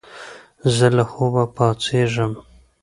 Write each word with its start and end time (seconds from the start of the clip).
زه 0.75 0.87
له 0.95 1.03
خوبه 1.11 1.43
پاڅېږم. 1.55 2.31